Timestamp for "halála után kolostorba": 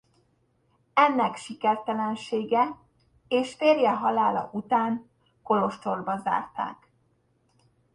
3.91-6.17